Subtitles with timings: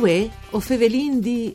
[0.00, 1.52] Uè, o fevelin di...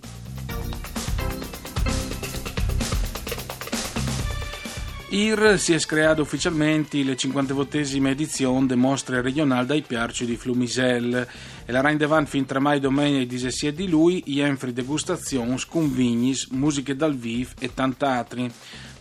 [5.07, 11.25] IR si è screata ufficialmente la 58esima edizione de Mostre Regional dai Piarci di Flumisel
[11.65, 16.47] e la Rain Devan fin tra mai domenica e 17 di lui jenfri degustazioni, convignis,
[16.47, 18.51] musiche dal viv e tant'altri.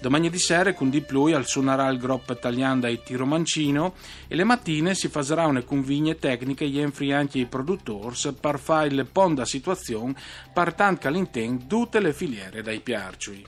[0.02, 3.94] Domani di sera con di più al suonerà il gruppo italiano da Tiro Mancino
[4.26, 9.04] e le mattine si farà una convigne tecniche jenfri anche i produttori per fare le
[9.04, 10.16] ponda situazione
[10.52, 13.46] per tanto all'interno tutte le filiere dai Piarci.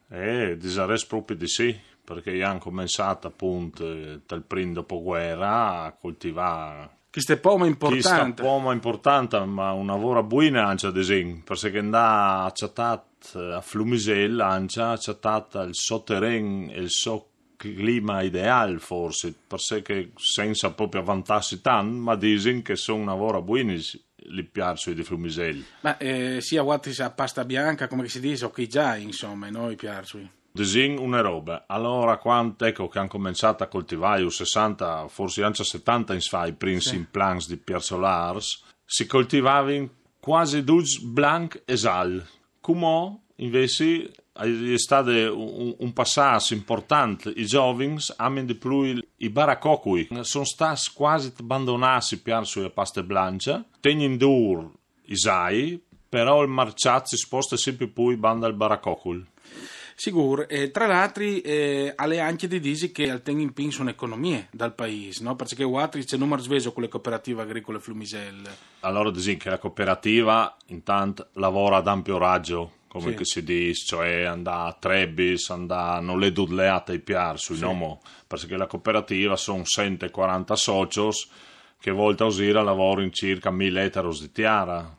[0.10, 7.38] Eh, disares proprio di sì, perché hanno cominciato appunto dal primo dopoguerra a coltivare questa
[7.38, 8.42] poma importante.
[8.42, 14.40] Questa poma importante, ma una lavoro buona anche ad esempio, perché andà accettata a Flumisel,
[14.40, 21.62] anche accettata il suo terreno e il suo clima ideale forse, perché senza proprio vantarsi
[21.62, 23.76] tanto, ma dicono che sono una lavoro buona
[24.32, 25.64] li piacciono di Flumisel.
[25.82, 29.76] Ma eh, sia Wattis a pasta bianca, come si dice, o che già, insomma, noi
[29.76, 30.38] piacciono.
[30.52, 31.66] Disin una roba.
[31.68, 36.54] Allora, quando ecco, che hanno cominciato a coltivare i 60, forse anche 70 in sfai,
[36.54, 36.96] primi sì.
[36.96, 39.90] implants di Solars, si coltivavano
[40.20, 42.26] quasi tutti blanc e sal.
[42.60, 47.32] Come invece è stato un, un passaggio importante.
[47.36, 50.08] I giovani hanno di più i baracocui.
[50.22, 53.66] Sono stati quasi abbandonati per sulle paste blanche.
[53.80, 54.72] Tengono dur
[55.06, 59.26] i sai, però il marciato si sposta sempre più banda al baracocul.
[60.00, 64.48] Sicuro, eh, tra l'altro eh, alle anche di disi che al in pin sono economie
[64.50, 65.36] dal paese, no?
[65.36, 68.50] perché altri c'è numero sveso con le cooperative agricole Flumisel.
[68.80, 73.26] Allora dici che la cooperativa intanto lavora ad ampio raggio, come sì.
[73.26, 77.64] si dice, cioè andà a Trebis, andà non le dudleate ai piar sui sì.
[77.64, 81.30] nomo, perché la cooperativa sono 140 socios
[81.78, 84.98] che volta a usare lavoro in circa 1000 eteros di tiara,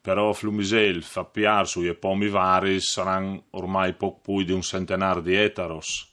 [0.00, 5.34] però Flumisel fa piar sui pomi vari saranno ormai poco più di un centenario di
[5.34, 6.10] etaros.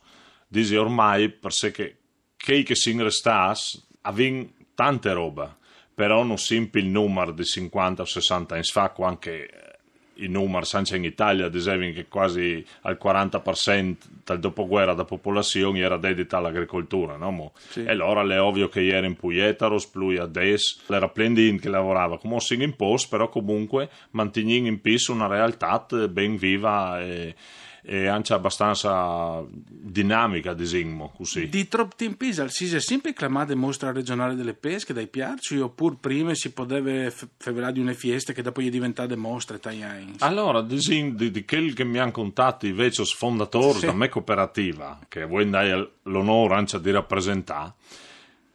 [0.47, 1.71] Dice ormai perché
[2.35, 5.57] che che si restas avin tante roba,
[5.93, 9.74] però non sempre il numero di 50 o 60 in sfacco anche
[10.15, 15.97] i numeri anche in Italia dicevano che quasi al 40% del dopoguerra della popolazione era
[15.97, 17.51] dedita all'agricoltura, no?
[17.69, 17.83] Sì.
[17.83, 22.37] E allora è ovvio che era in Puietaros, più adesso, era Plendin che lavorava come
[22.49, 27.35] in post, però comunque mantenendo in piso una realtà ben viva e
[27.87, 31.47] e anche abbastanza dinamica, diciamo così.
[31.49, 36.33] Di troppo tempo si è sempre chiamata mostra regionale delle pesche dai piarci oppure prima
[36.33, 40.13] si poteva fare di una fiesta che dopo è diventata mostra italiana?
[40.19, 43.85] Allora, diciamo, di, di quelli che mi hanno contato i vecchi fondatori sì.
[43.85, 47.73] da me cooperativa, che vuoi dare l'onore anche di rappresentare,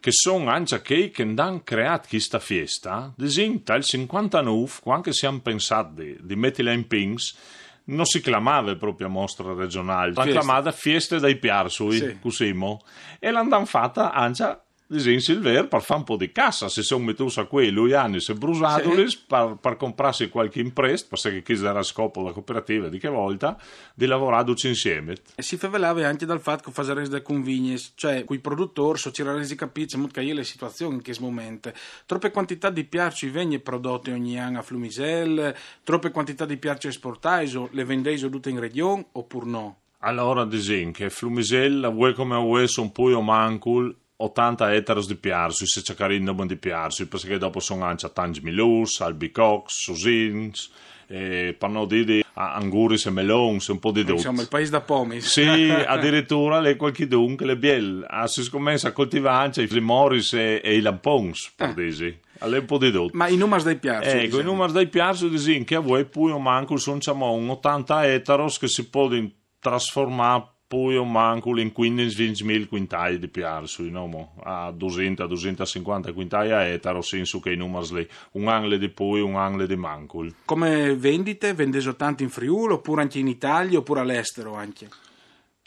[0.01, 6.03] che sono anche quelli che hanno creato questa festa, diciamo, dal 59, quando siamo pensati
[6.03, 7.37] di, di metterla in pings,
[7.85, 12.19] non si chiamava proprio mostra regionale, si chiamava Fieste dei Piarsui, sì.
[12.21, 12.81] cosimo,
[13.19, 17.39] e l'hanno fatta anche in Silver per fare un po' di cassa, si sono mettuti
[17.39, 19.19] a quei lui anni se brusatoli sì.
[19.27, 23.57] per, per comprarsi qualche imprest, perché chi era scopo della cooperativa di che volta,
[23.95, 25.15] di lavorare insieme.
[25.35, 29.23] E si favelava anche dal fatto che faceva da convignes, cioè quei produttori so ci
[29.23, 31.73] resi capire che è la situazione in questo momento.
[32.07, 35.55] Troppe quantità di piarci vengono prodotte ogni anno a Flumisel,
[35.85, 39.79] troppe quantità di piarci esportate, le vendete tutte in regione oppure no?
[40.03, 45.65] Allora, disin che Flumisel, vuoi come vuoi, sono poi o mancul, 80 eteros di piarsu,
[45.65, 50.71] se cercano di piarsu, perché dopo sono anche tanti milus, albicocks, susins,
[51.07, 54.13] e panno di anguris e melons, un po' di tutto.
[54.13, 55.21] Insomma, il paese da pomi.
[55.21, 60.35] Sì, addirittura le qualche dunque, le biel, ah, si scommessa a coltivare anche i flimoris
[60.35, 61.73] e, e i lampons, per ah.
[61.73, 62.21] dire.
[62.39, 63.17] Alle un po' di tutto.
[63.17, 64.09] Ma i numeri dei piarsu?
[64.09, 64.41] Ecco, diciamo.
[64.41, 68.13] i numeri dei piarsu dicono che a voi poi o manco sono diciamo, un 80
[68.13, 74.35] eteros che si possono trasformare poi un mancul in 15-20 quintali di piarsu, no?
[74.45, 79.35] a 200-250 quintali a etaro, senso che i numeri lì, un angle di poi, un
[79.35, 80.33] angle di mancul.
[80.45, 81.55] Come vendite?
[81.55, 84.89] Vendeso tanto in Friuli oppure anche in Italia oppure all'estero anche?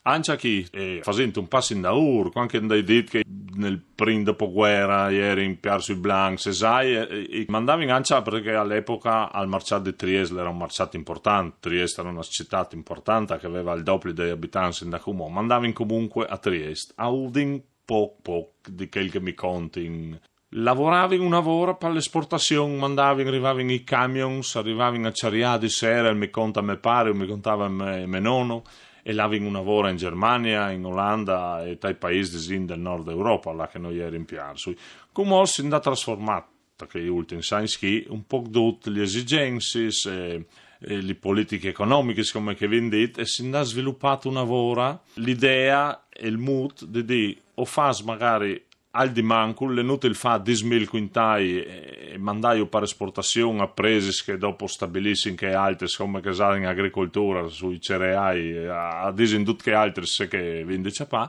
[0.03, 3.23] Anche qui, eh, facendo un passo in da ur, anche dai dit che
[3.55, 8.53] nel primo dopoguerra ieri in Piazza Blanc, se sai, e, e mandavi in Ancia perché
[8.53, 13.47] all'epoca al Marciato di Trieste era un marciato importante, Trieste era una città importante che
[13.47, 18.17] aveva il doppio degli abitanti in da Cumò, mandavi comunque a Trieste, a Udin poco
[18.21, 20.19] poco di quel che mi conti
[20.55, 26.29] lavoravi un lavoro per l'esportazione, mandavi, arrivavi i camions, arrivavi a Ciarià di sera, mi
[26.29, 28.63] conta me pare, mi contava me, me nonno,
[29.03, 33.67] e laving un lavoro in Germania, in Olanda e tra paesi del nord Europa, là
[33.67, 34.71] che noi piazza.
[35.11, 36.51] Come si è trasformato,
[36.87, 37.67] che ultimi anni,
[38.07, 40.45] un po' tutte le esigenze, e,
[40.79, 46.27] e le politiche economiche, come che detto, e si è sviluppato un lavoro, l'idea e
[46.27, 48.61] il mood di dire, o fas magari
[48.95, 54.37] al di mancul, l'enuto il fa 10.000 quintai e mandaio per esportazione a presi che
[54.37, 60.05] dopo stabiliscono che altri, come che usano in agricoltura, sui cereali, a disindut che altri
[60.05, 61.27] se che vende ciapà.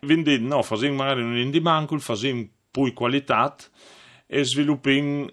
[0.00, 3.54] Quindi no, facciamo magari un indi mancul, facciamo poi qualità
[4.26, 5.28] e sviluppiamo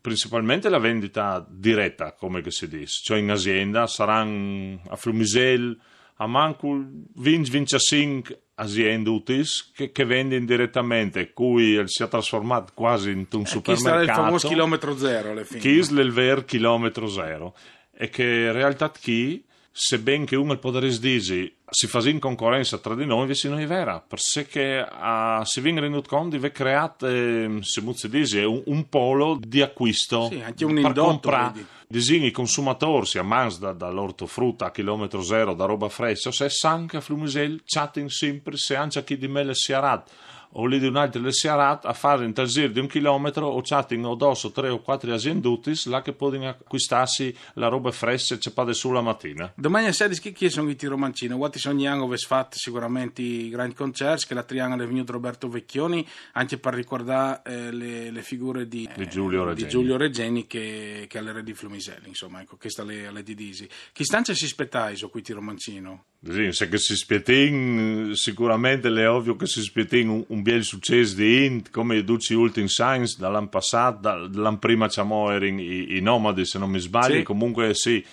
[0.00, 5.78] principalmente la vendita diretta, come si dice, cioè in azienda, saranno a Frumisel,
[6.16, 13.26] a Mancul 20-25 aziende utis che, che vendono direttamente, cui si è trasformato quasi in
[13.30, 13.98] un eh, supermercato.
[13.98, 15.60] Chi il famoso chilometro zero alla fine.
[15.60, 17.54] Chi è il vero chilometro zero.
[17.96, 22.94] E che in realtà chi, sebbene uno il potere dire si fa in concorrenza tra
[22.94, 27.06] di noi, invece non è vera, perché uh, si viene renduto conto di aver creato,
[27.06, 32.30] eh, se si dice, un, un, polo di acquisto sì, anche un comprare Disin i
[32.30, 38.10] consumatori, si ammans da, dall'ortofrutta a chilometro zero, da roba fresca, se sanca flumisel, chatting
[38.10, 40.10] sempre, se anche chi di me le si arat
[40.52, 43.46] o lì di un altro le si arat a fare in giro di un chilometro
[43.46, 48.34] o chatting o dosso tre o quattro aziendutis là che possono acquistarsi la roba fresca
[48.34, 49.52] e c'è sulla mattina.
[49.54, 51.36] Domani a sera chi, chi sono i tiro mancino?
[51.36, 55.48] Quanti sono gli anni fatto sicuramente i grandi concerti che la triangolo è venuto Roberto
[55.48, 60.46] Vecchioni anche per ricordare eh, le, le, figure di, di Giulio Regeni, di Giulio Regeni
[60.46, 63.68] che, che alle re di Flumiselli insomma ecco questa le, alle Didisi.
[63.92, 66.04] Chi stanza si spettai su qui tiro mancino?
[66.28, 71.14] Sì, se che si spietin sicuramente è ovvio che si spietin un, un bel successo
[71.14, 76.58] di Int come duci ultimi science dall'anno passato dall'anno prima erano i, i, nomadi se
[76.58, 77.22] non mi sbaglio sì.
[77.22, 78.04] comunque sì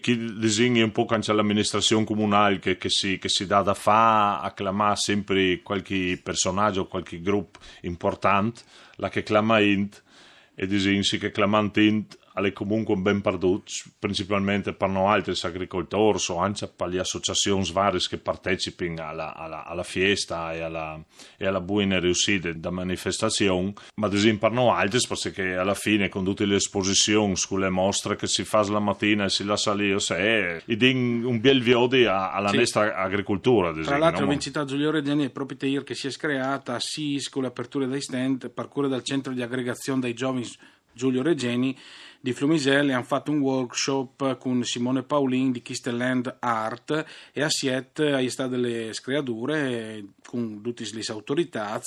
[0.00, 4.44] chi disegna un po' anche l'amministrazione comunale che, che, si, che si dà da fare
[4.46, 8.62] acclamare sempre qualche personaggio qualche gruppo importante
[8.96, 10.02] la che clama Int
[10.56, 16.66] e disegna che clamante Alle comunque ben perdute, principalmente per noi altri agricoltori o anche
[16.66, 21.00] per le associazioni varie che partecipano alla, alla, alla fiesta e alla,
[21.36, 26.08] e alla buona riuscita da manifestazione, ma ad esempio per noi altri perché alla fine
[26.08, 29.98] con tutte le esposizioni sulle mostre che si fa la mattina e si lascia lì,
[30.00, 32.56] se è un bel viodi alla sì.
[32.56, 33.68] nostra agricoltura.
[33.68, 34.30] Esempio, Tra l'altro, no?
[34.30, 38.50] Vincita Giulio Reggiani è proprio ieri che si è creata, SIS con l'apertura dei stand,
[38.50, 40.46] parcure dal centro di aggregazione dei giovani
[40.92, 41.76] Giulio Regeni
[42.24, 47.04] di Flumiselle hanno fatto un workshop con Simone Paulin di Kisteland Art
[47.34, 51.78] e a Siet hai stato delle screature con tutte le autorità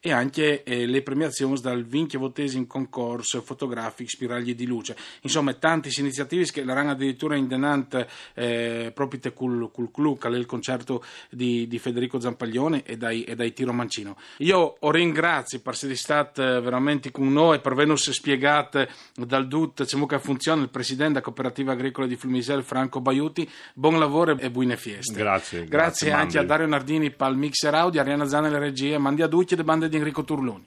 [0.00, 4.96] e anche eh, le premiazioni dal vinchevotesimo concorso fotografico Spiragli di Luce.
[5.20, 10.46] Insomma, tante iniziative che la ranno addirittura in denant eh, proprio col, col club, il
[10.46, 14.16] concerto di, di Federico Zampaglione e dai, e dai Tiro Mancino.
[14.38, 20.18] Io ringrazio per essere stato veramente con noi per averci spiegato dal DUT Tut che
[20.18, 23.46] funziona, il presidente della cooperativa agricola di Flumisel, Franco Baiuti.
[23.74, 25.12] Buon lavoro e buone feste.
[25.12, 25.66] Grazie.
[25.66, 29.26] Grazie, grazie anche a Dario Nardini, Pal Mixer Audio, Ariana Zana le regie, Mandi a
[29.26, 30.64] Ducci e le bande di Enrico Turloni.